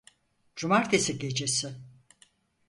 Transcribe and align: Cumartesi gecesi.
Cumartesi 0.59 1.13
gecesi. 1.21 1.69